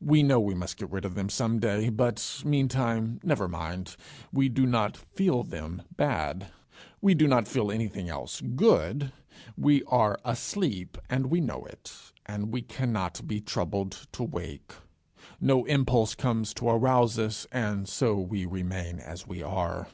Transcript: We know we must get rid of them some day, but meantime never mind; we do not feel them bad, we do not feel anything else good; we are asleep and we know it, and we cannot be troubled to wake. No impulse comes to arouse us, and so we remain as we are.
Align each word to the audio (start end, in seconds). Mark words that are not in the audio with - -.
We 0.00 0.24
know 0.24 0.40
we 0.40 0.56
must 0.56 0.76
get 0.76 0.90
rid 0.90 1.04
of 1.04 1.14
them 1.14 1.28
some 1.28 1.60
day, 1.60 1.88
but 1.88 2.42
meantime 2.44 3.20
never 3.22 3.46
mind; 3.46 3.94
we 4.32 4.48
do 4.48 4.66
not 4.66 4.96
feel 4.96 5.44
them 5.44 5.82
bad, 5.96 6.48
we 7.00 7.14
do 7.14 7.28
not 7.28 7.46
feel 7.46 7.70
anything 7.70 8.08
else 8.08 8.40
good; 8.40 9.12
we 9.56 9.84
are 9.84 10.18
asleep 10.24 10.98
and 11.08 11.26
we 11.26 11.40
know 11.40 11.64
it, 11.64 11.92
and 12.26 12.52
we 12.52 12.62
cannot 12.62 13.24
be 13.28 13.40
troubled 13.40 14.08
to 14.10 14.24
wake. 14.24 14.72
No 15.40 15.64
impulse 15.66 16.16
comes 16.16 16.52
to 16.54 16.68
arouse 16.70 17.16
us, 17.16 17.46
and 17.52 17.88
so 17.88 18.16
we 18.18 18.46
remain 18.46 18.98
as 18.98 19.28
we 19.28 19.44
are. 19.44 19.86